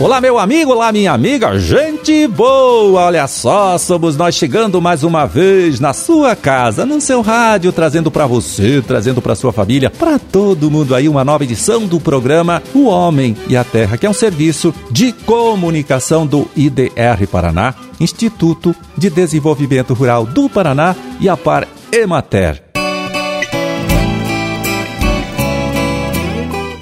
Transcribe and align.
Olá, 0.00 0.18
meu 0.18 0.38
amigo, 0.38 0.72
olá, 0.72 0.90
minha 0.90 1.12
amiga, 1.12 1.58
gente 1.58 2.26
boa! 2.26 3.02
Olha 3.02 3.26
só, 3.26 3.76
somos 3.76 4.16
nós 4.16 4.34
chegando 4.34 4.80
mais 4.80 5.04
uma 5.04 5.26
vez 5.26 5.78
na 5.78 5.92
sua 5.92 6.34
casa, 6.34 6.86
no 6.86 7.02
seu 7.02 7.20
rádio, 7.20 7.70
trazendo 7.70 8.10
para 8.10 8.26
você, 8.26 8.80
trazendo 8.80 9.20
para 9.20 9.34
sua 9.34 9.52
família, 9.52 9.90
para 9.90 10.18
todo 10.18 10.70
mundo 10.70 10.94
aí 10.94 11.06
uma 11.06 11.22
nova 11.22 11.44
edição 11.44 11.86
do 11.86 12.00
programa 12.00 12.62
O 12.74 12.86
Homem 12.86 13.36
e 13.46 13.58
a 13.58 13.62
Terra, 13.62 13.98
que 13.98 14.06
é 14.06 14.10
um 14.10 14.14
serviço 14.14 14.74
de 14.90 15.12
comunicação 15.12 16.26
do 16.26 16.48
IDR 16.56 17.26
Paraná, 17.30 17.74
Instituto 18.00 18.74
de 18.96 19.10
Desenvolvimento 19.10 19.92
Rural 19.92 20.24
do 20.24 20.48
Paraná 20.48 20.96
e 21.20 21.28
a 21.28 21.36
Par 21.36 21.68
Emater. 21.92 22.69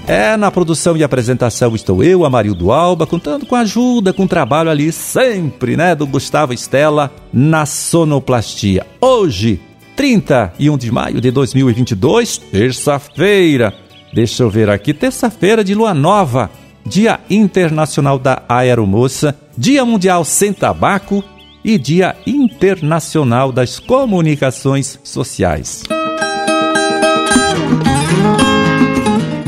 É, 0.08 0.38
na 0.38 0.50
produção 0.50 0.96
e 0.96 1.04
apresentação 1.04 1.74
estou 1.74 2.02
eu, 2.02 2.24
Amarildo 2.24 2.72
Alba, 2.72 3.06
contando 3.06 3.44
com 3.44 3.54
a 3.54 3.60
ajuda, 3.60 4.10
com 4.10 4.24
o 4.24 4.28
trabalho 4.28 4.70
ali 4.70 4.90
sempre, 4.90 5.76
né, 5.76 5.94
do 5.94 6.06
Gustavo 6.06 6.54
Estela 6.54 7.12
na 7.30 7.66
sonoplastia. 7.66 8.86
Hoje, 9.02 9.60
31 9.94 10.78
de 10.78 10.90
maio 10.90 11.20
de 11.20 11.30
2022, 11.30 12.38
terça-feira. 12.38 13.74
Deixa 14.10 14.42
eu 14.42 14.48
ver 14.48 14.70
aqui, 14.70 14.94
terça-feira 14.94 15.62
de 15.62 15.74
lua 15.74 15.92
nova, 15.92 16.50
Dia 16.86 17.20
Internacional 17.28 18.18
da 18.18 18.42
Aeromoça, 18.48 19.38
Dia 19.58 19.84
Mundial 19.84 20.24
Sem 20.24 20.54
Tabaco 20.54 21.22
e 21.62 21.76
Dia 21.76 22.16
Internacional 22.26 23.52
das 23.52 23.78
Comunicações 23.78 24.98
Sociais. 25.04 25.82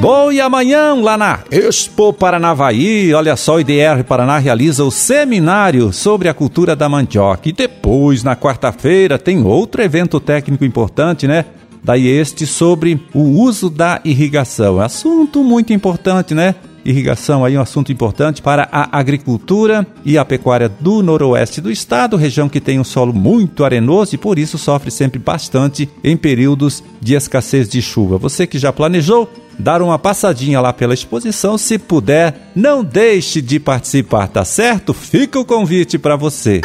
Bom, 0.01 0.33
e 0.33 0.41
amanhã 0.41 0.95
lá 0.95 1.19
na 1.19 1.41
Expo 1.51 2.11
Paranavaí, 2.11 3.13
olha 3.13 3.37
só, 3.37 3.57
o 3.57 3.61
IDR 3.61 4.03
Paraná 4.09 4.39
realiza 4.39 4.83
o 4.83 4.91
seminário 4.91 5.93
sobre 5.93 6.27
a 6.27 6.33
cultura 6.33 6.75
da 6.75 6.89
mandioca. 6.89 7.51
E 7.51 7.53
depois, 7.53 8.25
na 8.25 8.35
quarta-feira, 8.35 9.19
tem 9.19 9.45
outro 9.45 9.83
evento 9.83 10.19
técnico 10.19 10.65
importante, 10.65 11.29
né? 11.29 11.45
Daí 11.85 12.07
este 12.07 12.47
sobre 12.47 12.99
o 13.13 13.21
uso 13.21 13.69
da 13.69 14.01
irrigação. 14.03 14.81
Assunto 14.81 15.45
muito 15.45 15.75
importante, 15.75 16.35
né? 16.35 16.55
Irrigação 16.83 17.45
aí 17.45 17.59
um 17.59 17.61
assunto 17.61 17.93
importante 17.93 18.41
para 18.41 18.71
a 18.73 18.99
agricultura 18.99 19.87
e 20.03 20.17
a 20.17 20.25
pecuária 20.25 20.71
do 20.81 21.03
noroeste 21.03 21.61
do 21.61 21.71
estado, 21.71 22.17
região 22.17 22.49
que 22.49 22.59
tem 22.59 22.81
um 22.81 22.85
solo 22.85 23.13
muito 23.13 23.67
arenoso 23.67 24.15
e 24.15 24.19
por 24.19 24.39
isso 24.39 24.57
sofre 24.57 24.91
sempre 24.91 25.19
bastante 25.19 25.91
em 26.03 26.17
períodos 26.17 26.83
de 26.99 27.15
escassez 27.15 27.69
de 27.69 27.83
chuva. 27.83 28.17
Você 28.17 28.47
que 28.47 28.59
já 28.59 28.73
planejou 28.73 29.31
dar 29.61 29.83
uma 29.83 29.99
passadinha 29.99 30.61
lá 30.61 30.73
pela 30.73 30.95
exposição, 30.95 31.57
se 31.57 31.79
puder, 31.79 32.51
não 32.55 32.83
deixe 32.83 33.41
de 33.41 33.61
participar, 33.61 34.27
tá 34.29 34.45
certo? 34.45 34.93
Fica 34.93 35.39
o 35.39 35.45
convite 35.45 35.99
para 35.99 36.17
você. 36.17 36.61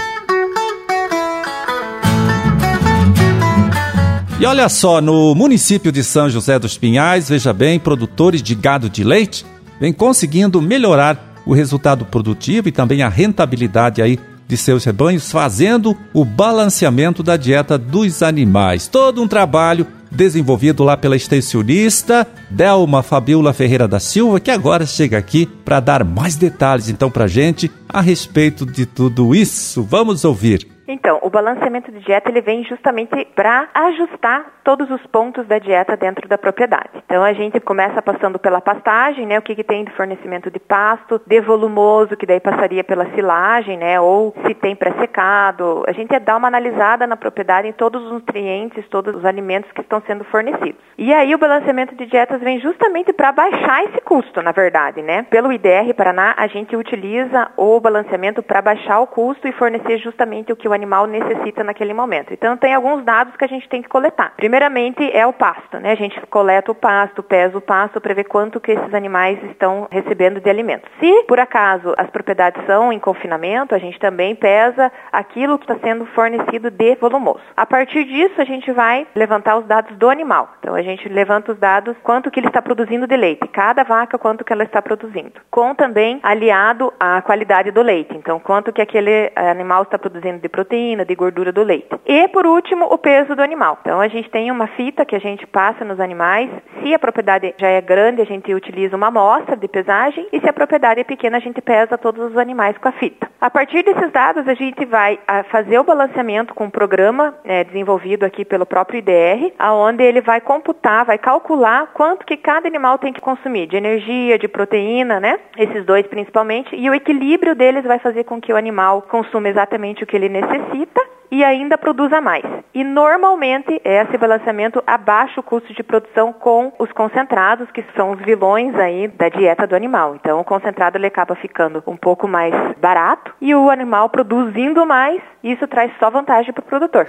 E 4.40 4.46
olha 4.46 4.68
só, 4.68 5.00
no 5.00 5.34
município 5.34 5.92
de 5.92 6.04
São 6.04 6.30
José 6.30 6.60
dos 6.60 6.78
Pinhais, 6.78 7.30
veja 7.30 7.54
bem, 7.54 7.80
produtores 7.80 8.44
de 8.44 8.54
gado 8.54 8.90
de 8.90 9.04
leite 9.04 9.46
vem 9.80 9.94
conseguindo 9.94 10.62
melhorar 10.62 11.42
o 11.46 11.54
resultado 11.54 12.06
produtivo 12.06 12.68
e 12.68 12.72
também 12.72 13.02
a 13.02 13.10
rentabilidade 13.10 14.02
aí 14.02 14.20
de 14.48 14.58
seus 14.58 14.84
rebanhos, 14.84 15.32
fazendo 15.32 15.98
o 16.14 16.24
balanceamento 16.24 17.24
da 17.24 17.38
dieta 17.38 17.78
dos 17.78 18.22
animais. 18.22 18.88
Todo 18.88 19.22
um 19.22 19.28
trabalho 19.28 19.88
desenvolvido 20.16 20.84
lá 20.84 20.98
pela 20.98 21.16
extensionista 21.16 22.26
Delma 22.50 23.04
Fabiola 23.04 23.54
Ferreira 23.54 23.88
da 23.88 24.00
Silva, 24.00 24.40
que 24.40 24.50
agora 24.50 24.86
chega 24.86 25.18
aqui 25.18 25.46
para 25.46 25.80
dar 25.80 26.04
mais 26.04 26.36
detalhes 26.36 26.90
então 26.90 27.12
para 27.12 27.28
gente 27.28 27.70
a 27.88 28.02
respeito 28.02 28.66
de 28.66 28.86
tudo 28.86 29.36
isso. 29.36 29.84
Vamos 29.84 30.26
ouvir. 30.26 30.75
Então, 30.88 31.20
o 31.22 31.30
balanceamento 31.30 31.92
de 31.92 32.00
dieta 32.00 32.30
ele 32.30 32.42
vem 32.42 32.64
justamente 32.64 33.26
para 33.36 33.68
ajustar 33.74 34.46
todos 34.64 34.90
os 34.90 35.06
pontos 35.08 35.46
da 35.48 35.58
dieta 35.58 35.98
dentro 35.98 36.28
da 36.28 36.38
propriedade. 36.38 36.90
Então, 37.06 37.24
a 37.24 37.34
gente 37.34 37.60
começa 37.60 38.02
passando 38.02 38.38
pela 38.38 38.62
pastagem, 38.62 39.26
né? 39.26 39.40
O 39.40 39.42
que, 39.42 39.56
que 39.56 39.64
tem 39.64 39.84
de 39.84 39.92
fornecimento 39.92 40.52
de 40.52 40.60
pasto, 40.60 41.22
de 41.26 41.42
volumoso, 41.42 42.16
que 42.16 42.26
daí 42.26 42.40
passaria 42.40 42.84
pela 42.84 43.06
silagem, 43.14 43.78
né? 43.78 44.00
Ou 44.00 44.34
se 44.46 44.54
tem 44.54 44.76
pré-secado. 44.76 45.84
A 45.88 45.92
gente 45.92 46.18
dá 46.20 46.38
uma 46.38 46.48
analisada 46.48 47.08
na 47.08 47.18
propriedade 47.18 47.68
em 47.68 47.74
todos 47.74 48.04
os 48.04 48.12
nutrientes, 48.12 48.88
todos 48.90 49.16
os 49.16 49.26
alimentos 49.26 49.72
que 49.72 49.82
estão 49.82 50.02
sendo 50.06 50.24
fornecidos. 50.26 50.82
E 50.98 51.14
aí, 51.14 51.34
o 51.34 51.38
balanceamento 51.38 51.96
de 51.96 52.06
dietas 52.06 52.40
vem 52.42 52.60
justamente 52.60 53.12
para 53.12 53.32
baixar 53.32 53.84
esse 53.86 54.02
custo, 54.02 54.42
na 54.42 54.52
verdade, 54.52 55.02
né? 55.02 55.24
Pelo 55.24 55.52
IDR 55.52 55.94
Paraná, 55.96 56.36
a 56.38 56.48
gente 56.48 56.76
utiliza 56.76 57.52
o 57.58 57.80
balanceamento 57.80 58.44
para 58.44 58.62
baixar 58.62 59.00
o 59.00 59.08
custo 59.08 59.48
e 59.48 59.52
fornecer 59.52 59.98
justamente 59.98 60.52
o 60.52 60.56
que 60.56 60.68
o 60.68 60.75
animal 60.76 61.08
necessita 61.08 61.64
naquele 61.64 61.94
momento. 61.94 62.34
Então, 62.34 62.58
tem 62.58 62.74
alguns 62.74 63.04
dados 63.04 63.36
que 63.36 63.46
a 63.46 63.48
gente 63.48 63.68
tem 63.70 63.82
que 63.82 63.90
coletar. 63.90 64.34
Primeiramente, 64.36 65.10
é 65.12 65.26
o 65.26 65.34
pasto, 65.34 65.80
né? 65.80 65.92
A 65.92 65.96
gente 65.96 66.20
coleta 66.28 66.72
o 66.72 66.76
pasto, 66.76 67.24
pesa 67.24 67.58
o 67.58 67.62
pasto 67.62 68.00
para 68.00 68.14
ver 68.14 68.26
quanto 68.26 68.60
que 68.60 68.72
esses 68.72 68.94
animais 68.94 69.42
estão 69.44 69.88
recebendo 69.90 70.40
de 70.40 70.50
alimento. 70.50 70.88
Se, 71.00 71.24
por 71.24 71.40
acaso, 71.40 71.94
as 71.98 72.10
propriedades 72.10 72.64
são 72.66 72.92
em 72.92 73.00
confinamento, 73.00 73.74
a 73.74 73.80
gente 73.80 74.00
também 74.00 74.36
pesa 74.36 74.92
aquilo 75.12 75.58
que 75.58 75.72
está 75.72 75.78
sendo 75.84 76.06
fornecido 76.08 76.70
de 76.70 76.96
volumoso. 76.96 77.42
A 77.56 77.66
partir 77.66 78.04
disso, 78.04 78.40
a 78.42 78.46
gente 78.46 78.72
vai 78.72 79.08
levantar 79.16 79.58
os 79.58 79.66
dados 79.66 79.96
do 79.98 80.10
animal. 80.10 80.54
Então, 80.60 80.76
a 80.76 80.82
gente 80.82 81.08
levanta 81.08 81.52
os 81.52 81.58
dados 81.58 81.96
quanto 82.04 82.30
que 82.30 82.40
ele 82.40 82.48
está 82.48 82.62
produzindo 82.62 83.08
de 83.08 83.16
leite, 83.16 83.48
cada 83.48 83.84
vaca 83.84 84.18
quanto 84.18 84.44
que 84.44 84.52
ela 84.52 84.64
está 84.64 84.82
produzindo. 84.82 85.34
Com 85.50 85.74
também 85.74 86.20
aliado 86.24 86.94
à 87.00 87.22
qualidade 87.22 87.72
do 87.72 87.82
leite. 87.82 88.16
Então, 88.16 88.40
quanto 88.40 88.74
que 88.74 88.82
aquele 88.82 89.32
animal 89.36 89.84
está 89.84 89.98
produzindo 89.98 90.40
de 90.40 90.50
proteína, 90.66 91.06
de 91.06 91.16
gordura 91.16 91.52
do 91.52 91.64
leite. 91.64 91.88
E, 92.06 92.28
por 92.30 92.46
último, 92.46 92.86
o 92.86 92.98
peso 92.98 93.36
do 93.36 93.42
animal. 93.42 93.78
Então, 93.82 94.02
a 94.02 94.08
gente 94.08 94.30
tem 94.30 94.52
uma 94.52 94.68
fita 94.68 95.06
que 95.06 95.16
a 95.16 95.20
gente 95.20 95.46
passa 95.46 95.86
nos 95.86 96.00
animais. 96.00 96.50
Se 96.82 96.94
a 96.94 97.00
propriedade 97.00 97.54
já 97.58 97.68
é 97.68 97.82
grande, 97.82 98.22
a 98.22 98.26
gente 98.26 98.54
utiliza 98.54 98.96
uma 98.96 99.08
amostra 99.08 99.56
de 99.56 99.68
pesagem. 99.68 100.28
E 100.34 100.40
se 100.40 100.50
a 100.50 100.54
propriedade 100.54 101.00
é 101.00 101.04
pequena, 101.04 101.38
a 101.38 101.40
gente 101.40 101.62
pesa 101.62 101.98
todos 101.98 102.32
os 102.32 102.38
animais 102.38 102.78
com 102.78 102.90
a 102.90 102.92
fita. 102.94 103.30
A 103.40 103.50
partir 103.50 103.84
desses 103.84 104.12
dados, 104.12 104.48
a 104.48 104.54
gente 104.56 104.86
vai 104.86 105.20
ah, 105.28 105.44
fazer 105.44 105.78
o 105.78 105.84
balanceamento 105.84 106.54
com 106.54 106.66
um 106.66 106.70
programa 106.70 107.36
né, 107.44 107.64
desenvolvido 107.64 108.24
aqui 108.24 108.44
pelo 108.44 108.66
próprio 108.66 108.98
IDR, 108.98 109.54
aonde 109.60 110.04
ele 110.04 110.22
vai 110.22 110.42
computar, 110.42 111.06
vai 111.06 111.18
calcular 111.18 111.92
quanto 111.94 112.26
que 112.26 112.38
cada 112.38 112.68
animal 112.68 112.98
tem 112.98 113.14
que 113.14 113.22
consumir 113.22 113.68
de 113.68 113.78
energia, 113.78 114.40
de 114.40 114.48
proteína, 114.48 115.20
né? 115.20 115.40
Esses 115.58 115.86
dois 115.86 116.08
principalmente. 116.08 116.76
E 116.76 116.90
o 116.90 116.96
equilíbrio 116.96 117.56
deles 117.56 117.84
vai 117.84 118.00
fazer 118.00 118.24
com 118.24 118.42
que 118.42 118.52
o 118.52 118.58
animal 118.58 119.04
consuma 119.04 119.48
exatamente 119.48 120.04
o 120.04 120.08
que 120.08 120.16
ele 120.16 120.30
necessita 120.30 120.55
necessita 120.58 121.02
e 121.32 121.44
ainda 121.44 121.78
produza 121.78 122.22
mais. 122.22 122.44
E 122.74 122.84
normalmente 122.84 123.82
esse 123.84 124.18
balanceamento 124.18 124.82
abaixa 124.86 125.40
o 125.40 125.44
custo 125.44 125.74
de 125.74 125.84
produção 125.84 126.32
com 126.32 126.72
os 126.80 126.92
concentrados, 126.92 127.70
que 127.72 127.84
são 127.96 128.12
os 128.12 128.20
vilões 128.20 128.76
aí 128.76 129.08
da 129.08 129.30
dieta 129.30 129.68
do 129.68 129.76
animal. 129.76 130.16
Então 130.16 130.40
o 130.40 130.44
concentrado 130.44 130.98
ele 130.98 131.08
acaba 131.08 131.36
ficando 131.36 131.84
um 131.88 131.98
pouco 131.98 132.28
mais 132.28 132.54
barato 132.80 133.34
e 133.42 133.54
o 133.54 133.70
animal 133.70 134.10
produzindo 134.10 134.86
mais, 134.86 135.22
isso 135.44 135.68
traz 135.68 135.92
só 136.00 136.10
vantagem 136.10 136.54
para 136.54 136.62
o 136.62 136.66
produtor. 136.66 137.08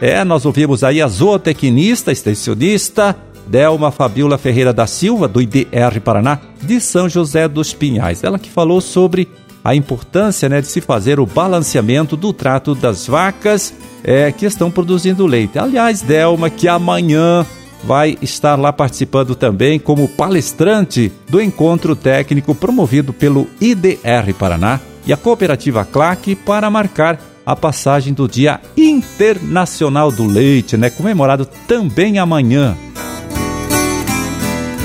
É, 0.00 0.24
nós 0.24 0.44
ouvimos 0.44 0.82
aí 0.82 1.00
a 1.00 1.06
zootecnista, 1.06 2.10
extensionista, 2.10 3.16
Delma 3.46 3.90
Fabiola 3.90 4.38
Ferreira 4.38 4.72
da 4.72 4.86
Silva, 4.86 5.28
do 5.28 5.40
IDR 5.40 6.00
Paraná, 6.02 6.38
de 6.60 6.80
São 6.80 7.08
José 7.08 7.46
dos 7.46 7.74
Pinhais. 7.74 8.24
Ela 8.24 8.38
que 8.38 8.50
falou 8.50 8.80
sobre 8.80 9.28
a 9.64 9.74
importância 9.74 10.48
né, 10.48 10.60
de 10.60 10.66
se 10.66 10.80
fazer 10.80 11.20
o 11.20 11.26
balanceamento 11.26 12.16
do 12.16 12.32
trato 12.32 12.74
das 12.74 13.06
vacas 13.06 13.72
é, 14.02 14.32
que 14.32 14.46
estão 14.46 14.70
produzindo 14.70 15.26
leite. 15.26 15.58
Aliás, 15.58 16.00
Delma, 16.00 16.50
que 16.50 16.66
amanhã 16.66 17.46
vai 17.84 18.16
estar 18.22 18.58
lá 18.58 18.72
participando 18.72 19.34
também 19.34 19.78
como 19.78 20.08
palestrante 20.08 21.12
do 21.28 21.40
encontro 21.40 21.96
técnico 21.96 22.54
promovido 22.54 23.12
pelo 23.12 23.48
IDR 23.60 24.32
Paraná 24.38 24.80
e 25.06 25.12
a 25.12 25.16
cooperativa 25.16 25.84
CLAC 25.84 26.34
para 26.36 26.70
marcar 26.70 27.18
a 27.44 27.56
passagem 27.56 28.12
do 28.12 28.28
Dia 28.28 28.60
Internacional 28.76 30.12
do 30.12 30.24
Leite, 30.24 30.76
né, 30.76 30.90
comemorado 30.90 31.44
também 31.66 32.18
amanhã. 32.18 32.76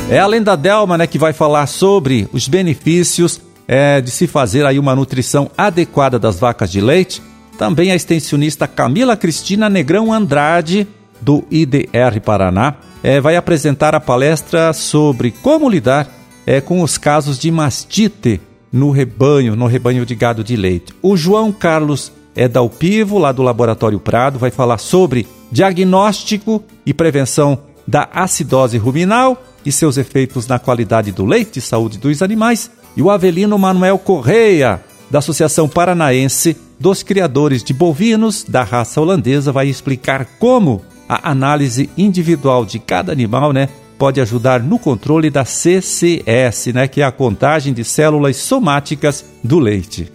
É 0.10 0.19
além 0.19 0.42
da 0.42 0.56
Delma, 0.56 0.98
né, 0.98 1.06
que 1.06 1.19
vai 1.19 1.34
falar 1.34 1.68
sobre 1.68 2.28
os 2.31 2.48
benefícios 2.48 3.42
é, 3.68 4.00
de 4.00 4.12
se 4.12 4.28
fazer 4.28 4.66
aí 4.66 4.80
uma 4.80 4.96
nutrição 4.96 5.52
adequada 5.58 6.18
das 6.18 6.40
vacas 6.40 6.72
de 6.72 6.80
leite, 6.80 7.22
também 7.58 7.92
a 7.92 7.96
extensionista 7.96 8.68
Camila 8.68 9.18
Cristina 9.18 9.69
Negrão 9.69 10.14
Andrade, 10.14 10.88
do 11.19 11.44
IDR 11.50 12.22
Paraná, 12.24 12.75
é, 13.04 13.19
vai 13.19 13.36
apresentar 13.36 13.96
a 13.96 14.00
palestra 14.00 14.72
sobre 14.74 15.31
como 15.31 15.69
lidar 15.69 16.08
é, 16.46 16.62
com 16.62 16.81
os 16.81 16.98
casos 16.98 17.38
de 17.38 17.52
mastite 17.52 18.40
no 18.72 18.92
rebanho, 18.92 19.56
no 19.56 19.66
rebanho 19.66 20.06
de 20.06 20.16
gado 20.16 20.44
de 20.44 20.56
leite. 20.56 20.94
O 21.02 21.18
João 21.18 21.52
Carlos 21.52 22.12
é 22.36 22.48
da 22.48 22.62
Upivo, 22.62 23.18
lá 23.18 23.31
do 23.31 23.42
Laboratório 23.42 24.00
Prado, 24.00 24.38
vai 24.38 24.52
falar 24.52 24.78
sobre 24.78 25.28
diagnóstico 25.52 26.63
e 26.86 26.94
prevenção 26.94 27.60
da 27.88 28.08
acidose 28.13 28.78
ruminal 28.78 29.42
e 29.66 29.72
seus 29.72 29.98
efeitos 29.98 30.46
na 30.46 30.60
qualidade 30.60 31.12
do 31.12 31.25
leite 31.25 31.58
e 31.58 31.62
saúde 31.62 31.98
dos 31.98 32.22
animais. 32.22 32.70
E 32.98 33.02
o 33.02 33.12
Avelino 33.12 33.60
Manuel 33.60 34.00
Correia, 34.00 34.82
da 35.12 35.20
Associação 35.20 35.70
Paranaense 35.70 36.58
dos 36.80 37.04
Criadores 37.04 37.64
de 37.64 37.72
Bovinos 37.72 38.44
da 38.44 38.64
raça 38.64 39.00
holandesa, 39.00 39.52
vai 39.52 39.68
explicar 39.68 40.26
como 40.40 40.82
a 41.08 41.30
análise 41.30 41.92
individual 41.96 42.66
de 42.66 42.80
cada 42.80 43.12
animal, 43.12 43.54
né, 43.54 43.70
pode 44.00 44.20
ajudar 44.20 44.64
no 44.64 44.80
controle 44.80 45.30
da 45.30 45.46
CCS, 45.46 46.74
né, 46.74 46.88
que 46.88 47.02
é 47.02 47.06
a 47.06 47.12
contagem 47.12 47.72
de 47.72 47.84
células 47.84 48.36
somáticas 48.38 49.24
do 49.44 49.60
leite. 49.60 50.12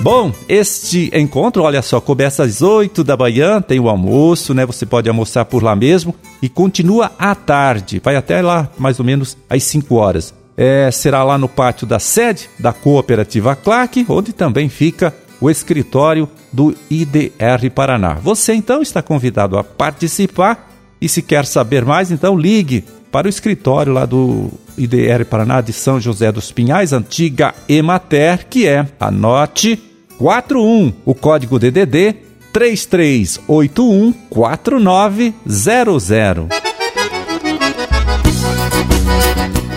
Bom, 0.00 0.30
este 0.46 1.10
encontro, 1.14 1.62
olha 1.62 1.80
só, 1.80 2.02
começa 2.02 2.44
às 2.44 2.60
8 2.60 3.02
da 3.02 3.16
manhã, 3.16 3.62
tem 3.62 3.80
o 3.80 3.88
almoço, 3.88 4.54
né? 4.54 4.64
Você 4.64 4.86
pode 4.86 5.08
almoçar 5.08 5.44
por 5.44 5.60
lá 5.60 5.74
mesmo 5.74 6.14
e 6.40 6.48
continua 6.48 7.10
à 7.18 7.34
tarde, 7.34 8.00
vai 8.02 8.14
até 8.14 8.40
lá 8.40 8.70
mais 8.78 9.00
ou 9.00 9.04
menos 9.04 9.36
às 9.50 9.64
5 9.64 9.96
horas. 9.96 10.37
É, 10.60 10.90
será 10.90 11.22
lá 11.22 11.38
no 11.38 11.48
pátio 11.48 11.86
da 11.86 12.00
sede 12.00 12.50
da 12.58 12.72
Cooperativa 12.72 13.54
Clark, 13.54 14.04
onde 14.08 14.32
também 14.32 14.68
fica 14.68 15.14
o 15.40 15.48
escritório 15.48 16.28
do 16.52 16.74
IDR 16.90 17.70
Paraná. 17.72 18.14
Você 18.14 18.54
então 18.54 18.82
está 18.82 19.00
convidado 19.00 19.56
a 19.56 19.62
participar 19.62 20.68
e 21.00 21.08
se 21.08 21.22
quer 21.22 21.46
saber 21.46 21.84
mais, 21.84 22.10
então 22.10 22.36
ligue 22.36 22.84
para 23.12 23.28
o 23.28 23.30
escritório 23.30 23.92
lá 23.92 24.04
do 24.04 24.50
IDR 24.76 25.24
Paraná 25.24 25.60
de 25.60 25.72
São 25.72 26.00
José 26.00 26.32
dos 26.32 26.50
Pinhais, 26.50 26.92
antiga 26.92 27.54
Emater, 27.68 28.46
que 28.48 28.66
é, 28.66 28.84
anote, 28.98 29.80
41, 30.18 30.92
o 31.04 31.14
código 31.14 31.56
DDD 31.58 32.16
3381 32.52 34.12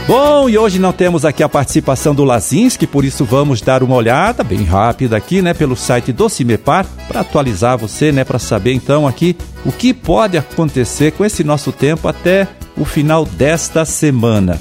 Bom, 0.07 0.49
e 0.49 0.57
hoje 0.57 0.79
não 0.79 0.91
temos 0.91 1.23
aqui 1.23 1.41
a 1.41 1.47
participação 1.47 2.13
do 2.13 2.23
Lazinski, 2.23 2.85
por 2.85 3.05
isso 3.05 3.23
vamos 3.23 3.61
dar 3.61 3.81
uma 3.81 3.95
olhada 3.95 4.43
bem 4.43 4.63
rápida 4.63 5.15
aqui, 5.15 5.41
né, 5.41 5.53
pelo 5.53 5.75
site 5.75 6.11
do 6.11 6.27
Cimepar, 6.27 6.85
para 7.07 7.21
atualizar 7.21 7.77
você, 7.77 8.11
né, 8.11 8.23
para 8.23 8.39
saber 8.39 8.73
então 8.73 9.07
aqui 9.07 9.37
o 9.65 9.71
que 9.71 9.93
pode 9.93 10.37
acontecer 10.37 11.11
com 11.11 11.23
esse 11.23 11.43
nosso 11.43 11.71
tempo 11.71 12.07
até 12.07 12.47
o 12.75 12.83
final 12.83 13.25
desta 13.25 13.85
semana. 13.85 14.59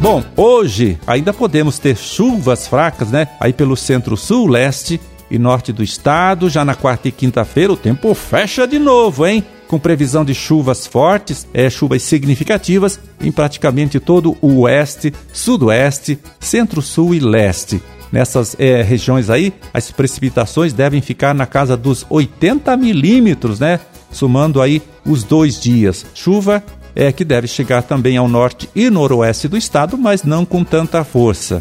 Bom, 0.00 0.22
hoje 0.36 0.98
ainda 1.06 1.32
podemos 1.32 1.78
ter 1.78 1.96
chuvas 1.96 2.66
fracas, 2.66 3.10
né? 3.10 3.28
Aí 3.40 3.54
pelo 3.54 3.74
centro-sul, 3.74 4.46
leste 4.46 5.00
e 5.30 5.38
norte 5.38 5.72
do 5.72 5.82
estado. 5.82 6.50
Já 6.50 6.62
na 6.62 6.74
quarta 6.74 7.08
e 7.08 7.12
quinta-feira 7.12 7.72
o 7.72 7.76
tempo 7.76 8.12
fecha 8.12 8.66
de 8.66 8.78
novo, 8.78 9.26
hein? 9.26 9.42
Com 9.66 9.78
previsão 9.78 10.24
de 10.24 10.34
chuvas 10.34 10.86
fortes, 10.86 11.46
é, 11.52 11.68
chuvas 11.70 12.02
significativas 12.02 13.00
em 13.20 13.32
praticamente 13.32 13.98
todo 13.98 14.36
o 14.40 14.60
oeste, 14.60 15.12
sudoeste, 15.32 16.18
centro-sul 16.38 17.14
e 17.14 17.20
leste. 17.20 17.82
Nessas 18.12 18.54
é, 18.60 18.80
regiões 18.82 19.28
aí, 19.28 19.52
as 19.72 19.90
precipitações 19.90 20.72
devem 20.72 21.00
ficar 21.00 21.34
na 21.34 21.46
casa 21.46 21.76
dos 21.76 22.06
80 22.08 22.76
milímetros, 22.76 23.58
né? 23.58 23.80
Somando 24.12 24.62
aí 24.62 24.80
os 25.04 25.24
dois 25.24 25.60
dias. 25.60 26.06
Chuva 26.14 26.62
é 26.94 27.10
que 27.10 27.24
deve 27.24 27.48
chegar 27.48 27.82
também 27.82 28.16
ao 28.16 28.28
norte 28.28 28.68
e 28.74 28.88
noroeste 28.88 29.48
do 29.48 29.56
estado, 29.56 29.98
mas 29.98 30.22
não 30.22 30.44
com 30.44 30.62
tanta 30.62 31.02
força. 31.02 31.60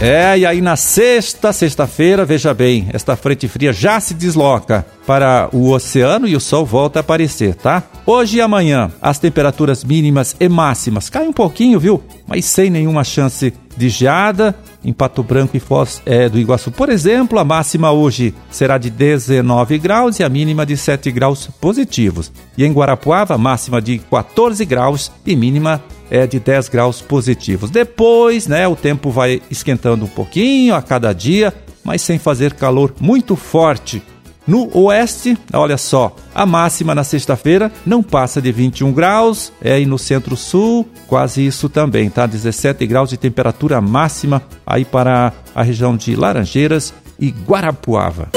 É, 0.00 0.38
e 0.38 0.46
aí 0.46 0.60
na 0.60 0.76
sexta, 0.76 1.52
sexta-feira, 1.52 2.24
veja 2.24 2.54
bem, 2.54 2.86
esta 2.92 3.16
frente 3.16 3.48
fria 3.48 3.72
já 3.72 3.98
se 3.98 4.14
desloca 4.14 4.86
para 5.04 5.48
o 5.52 5.72
oceano 5.72 6.28
e 6.28 6.36
o 6.36 6.40
sol 6.40 6.64
volta 6.64 7.00
a 7.00 7.02
aparecer, 7.02 7.56
tá? 7.56 7.82
Hoje 8.06 8.36
e 8.36 8.40
amanhã, 8.40 8.92
as 9.02 9.18
temperaturas 9.18 9.82
mínimas 9.82 10.36
e 10.38 10.48
máximas 10.48 11.10
caem 11.10 11.30
um 11.30 11.32
pouquinho, 11.32 11.80
viu? 11.80 12.00
Mas 12.28 12.44
sem 12.44 12.70
nenhuma 12.70 13.02
chance 13.02 13.52
de 13.76 13.88
geada. 13.88 14.54
Em 14.84 14.92
Pato 14.92 15.24
Branco 15.24 15.56
e 15.56 15.60
Foz 15.60 16.00
é, 16.06 16.28
do 16.28 16.38
Iguaçu, 16.38 16.70
por 16.70 16.88
exemplo, 16.88 17.36
a 17.36 17.44
máxima 17.44 17.90
hoje 17.90 18.32
será 18.48 18.78
de 18.78 18.90
19 18.90 19.76
graus 19.78 20.20
e 20.20 20.22
a 20.22 20.28
mínima 20.28 20.64
de 20.64 20.76
7 20.76 21.10
graus 21.10 21.48
positivos. 21.60 22.30
E 22.56 22.64
em 22.64 22.72
Guarapuava, 22.72 23.36
máxima 23.36 23.82
de 23.82 23.98
14 23.98 24.64
graus 24.64 25.10
e 25.26 25.34
mínima 25.34 25.82
é 26.10 26.26
de 26.26 26.38
10 26.40 26.68
graus 26.68 27.00
positivos. 27.00 27.70
Depois, 27.70 28.46
né, 28.46 28.66
o 28.66 28.76
tempo 28.76 29.10
vai 29.10 29.40
esquentando 29.50 30.04
um 30.04 30.08
pouquinho 30.08 30.74
a 30.74 30.82
cada 30.82 31.12
dia, 31.12 31.52
mas 31.84 32.02
sem 32.02 32.18
fazer 32.18 32.54
calor 32.54 32.94
muito 33.00 33.36
forte. 33.36 34.02
No 34.46 34.70
oeste, 34.78 35.36
olha 35.52 35.76
só, 35.76 36.16
a 36.34 36.46
máxima 36.46 36.94
na 36.94 37.04
sexta-feira 37.04 37.70
não 37.84 38.02
passa 38.02 38.40
de 38.40 38.50
21 38.50 38.94
graus, 38.94 39.52
é, 39.62 39.78
e 39.78 39.84
no 39.84 39.98
centro-sul, 39.98 40.88
quase 41.06 41.46
isso 41.46 41.68
também, 41.68 42.08
tá? 42.08 42.24
17 42.24 42.86
graus 42.86 43.10
de 43.10 43.18
temperatura 43.18 43.78
máxima 43.82 44.42
aí 44.66 44.86
para 44.86 45.34
a 45.54 45.62
região 45.62 45.94
de 45.94 46.16
Laranjeiras 46.16 46.94
e 47.20 47.28
Guarapuava. 47.28 48.30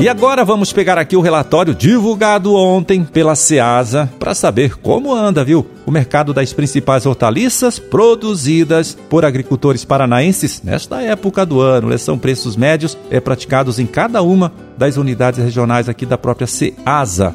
E 0.00 0.08
agora 0.08 0.46
vamos 0.46 0.72
pegar 0.72 0.96
aqui 0.96 1.14
o 1.14 1.20
relatório 1.20 1.74
divulgado 1.74 2.54
ontem 2.54 3.04
pela 3.04 3.34
Ceasa 3.34 4.10
para 4.18 4.34
saber 4.34 4.78
como 4.78 5.14
anda, 5.14 5.44
viu? 5.44 5.66
O 5.84 5.90
mercado 5.90 6.32
das 6.32 6.54
principais 6.54 7.04
hortaliças 7.04 7.78
produzidas 7.78 8.96
por 9.10 9.26
agricultores 9.26 9.84
paranaenses 9.84 10.62
nesta 10.64 11.02
época 11.02 11.44
do 11.44 11.60
ano. 11.60 11.96
São 11.98 12.18
preços 12.18 12.56
médios 12.56 12.96
é, 13.10 13.20
praticados 13.20 13.78
em 13.78 13.84
cada 13.84 14.22
uma 14.22 14.50
das 14.78 14.96
unidades 14.96 15.38
regionais 15.38 15.86
aqui 15.86 16.06
da 16.06 16.16
própria 16.16 16.46
Ceasa. 16.46 17.34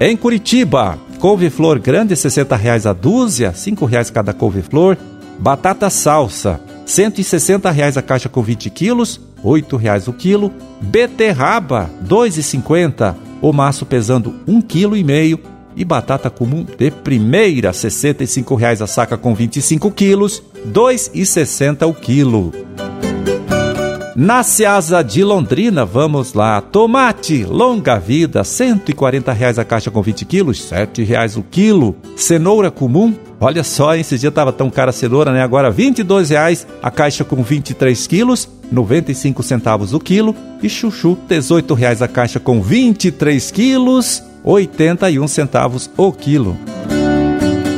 Em 0.00 0.16
Curitiba, 0.16 0.98
couve-flor 1.20 1.78
grande, 1.78 2.14
R$ 2.14 2.20
60,00 2.20 2.90
a 2.90 2.92
dúzia, 2.92 3.50
R$ 3.50 3.54
5,00 3.54 4.10
cada 4.10 4.34
couve-flor. 4.34 4.96
Batata 5.38 5.88
salsa, 5.90 6.60
R$ 6.84 6.88
160,00 6.88 7.96
a 7.96 8.02
caixa 8.02 8.28
com 8.28 8.42
20 8.42 8.70
quilos. 8.70 9.20
R$ 9.42 9.76
reais 9.76 10.06
o 10.06 10.12
quilo. 10.12 10.52
Beterraba, 10.80 11.90
R$ 12.00 12.08
2,50. 12.08 13.14
O 13.40 13.52
maço 13.52 13.84
pesando 13.84 14.34
um 14.46 14.60
quilo 14.60 14.96
e. 14.96 15.40
E 15.76 15.84
batata 15.84 16.30
comum 16.30 16.64
de 16.64 16.90
primeira, 16.90 17.72
65 17.72 18.54
reais 18.54 18.80
a 18.80 18.86
saca 18.86 19.16
com 19.16 19.34
25 19.34 19.90
quilos, 19.90 20.42
R$ 20.54 20.70
2,60 20.72 21.88
o 21.88 21.92
quilo. 21.92 22.63
Na 24.16 24.44
Seasa 24.44 25.02
de 25.02 25.24
Londrina, 25.24 25.84
vamos 25.84 26.34
lá. 26.34 26.60
Tomate, 26.60 27.42
longa 27.42 27.98
vida, 27.98 28.44
140 28.44 29.32
reais 29.32 29.58
a 29.58 29.64
caixa 29.64 29.90
com 29.90 30.00
20 30.00 30.24
quilos, 30.24 30.62
7 30.62 31.02
reais 31.02 31.36
o 31.36 31.42
quilo. 31.42 31.96
Cenoura 32.14 32.70
comum, 32.70 33.12
olha 33.40 33.64
só, 33.64 33.96
esse 33.96 34.16
dia 34.16 34.30
tava 34.30 34.52
tão 34.52 34.70
cara 34.70 34.90
a 34.90 34.92
cenoura, 34.92 35.32
né? 35.32 35.42
Agora 35.42 35.68
22 35.68 36.30
reais 36.30 36.64
a 36.80 36.92
caixa 36.92 37.24
com 37.24 37.42
23 37.42 38.06
quilos, 38.06 38.48
95 38.70 39.42
centavos 39.42 39.92
o 39.92 39.98
quilo. 39.98 40.32
E 40.62 40.68
chuchu, 40.68 41.18
18 41.28 41.74
reais 41.74 42.00
a 42.00 42.06
caixa 42.06 42.38
com 42.38 42.62
23 42.62 43.50
quilos, 43.50 44.22
81 44.44 45.26
centavos 45.26 45.90
o 45.96 46.12
quilo. 46.12 46.56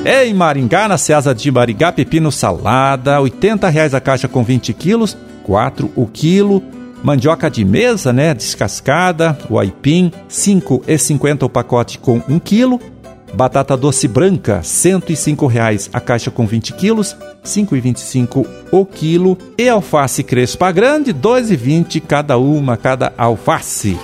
Em 0.05 0.35
Maringá, 0.35 0.87
na 0.87 0.99
Ceasa 0.99 1.35
de 1.35 1.51
Maringá, 1.51 1.91
pepino 1.93 2.31
salada, 2.31 3.21
80 3.23 3.69
reais 3.71 3.95
a 3.95 4.01
caixa 4.01 4.29
com 4.29 4.45
20 4.45 4.73
quilos, 4.75 5.17
4 5.47 5.93
o 5.95 6.07
quilo. 6.07 6.63
Mandioca 7.03 7.49
de 7.49 7.65
mesa, 7.65 8.13
né, 8.13 8.35
descascada, 8.35 9.39
o 9.49 9.59
aipim, 9.59 10.11
5,50 10.29 11.45
o 11.45 11.49
pacote 11.49 11.99
com 11.99 12.21
1 12.29 12.39
quilo. 12.41 12.81
Batata 13.33 13.77
doce 13.77 14.09
branca, 14.09 14.63
105 14.63 15.47
reais 15.47 15.91
a 15.93 16.01
caixa 16.01 16.31
com 16.31 16.47
20 16.47 16.73
quilos, 16.73 17.13
R$ 17.13 17.19
5,25 17.45 18.47
o 18.73 18.85
quilo. 18.85 19.39
E 19.57 19.69
alface 19.69 20.25
crespa 20.25 20.73
grande, 20.73 21.13
R$ 21.13 21.19
2,20 21.19 22.01
cada 22.01 22.39
uma, 22.39 22.77
cada 22.77 23.13
alface. 23.17 23.97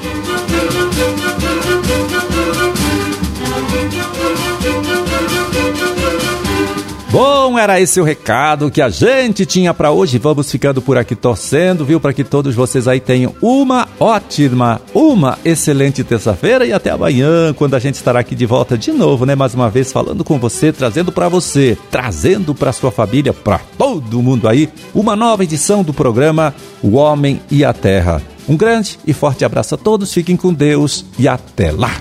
Bom, 7.13 7.59
era 7.59 7.79
esse 7.79 8.01
o 8.01 8.05
recado 8.05 8.71
que 8.71 8.81
a 8.81 8.89
gente 8.89 9.45
tinha 9.45 9.75
para 9.75 9.91
hoje. 9.91 10.17
Vamos 10.17 10.51
ficando 10.51 10.81
por 10.81 10.97
aqui 10.97 11.15
torcendo, 11.15 11.85
viu, 11.85 12.01
para 12.01 12.15
que 12.15 12.25
todos 12.25 12.55
vocês 12.55 12.89
aí 12.89 13.01
tenham 13.01 13.35
uma 13.43 13.87
ótima, 14.01 14.81
uma 14.95 15.39
excelente 15.45 16.03
terça-feira 16.03 16.65
e 16.65 16.73
até 16.73 16.89
amanhã, 16.89 17.53
quando 17.53 17.75
a 17.75 17.79
gente 17.79 17.97
estará 17.97 18.21
aqui 18.21 18.35
de 18.35 18.47
volta 18.47 18.79
de 18.79 18.91
novo, 18.93 19.27
né, 19.27 19.35
mais 19.35 19.53
uma 19.53 19.69
vez 19.69 19.93
falando 19.93 20.25
com 20.25 20.39
você, 20.39 20.73
trazendo 20.73 21.13
para 21.13 21.29
você, 21.29 21.77
trazendo 21.91 22.55
para 22.55 22.73
sua 22.73 22.91
família, 22.91 23.35
para 23.35 23.59
todo 23.77 24.23
mundo 24.23 24.49
aí, 24.49 24.71
uma 24.95 25.15
nova 25.15 25.45
edição 25.45 25.83
do 25.83 25.93
programa 25.93 26.55
O 26.83 26.97
Homem 26.97 27.43
e 27.51 27.63
a 27.63 27.75
Terra. 27.75 28.23
Um 28.49 28.57
grande 28.57 28.99
e 29.07 29.13
forte 29.13 29.45
abraço 29.45 29.75
a 29.75 29.79
todos, 29.79 30.15
fiquem 30.15 30.35
com 30.35 30.51
Deus 30.51 31.05
e 31.19 31.29
até 31.29 31.73
lá. 31.73 31.93